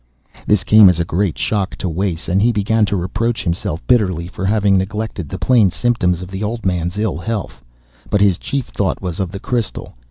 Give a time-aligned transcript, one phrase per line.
[0.47, 4.27] This came as a great shock to Wace, and he began to reproach himself bitterly
[4.27, 7.61] for having neglected the plain symptoms of the old man's ill health.
[8.09, 9.93] But his chief thought was of the crystal.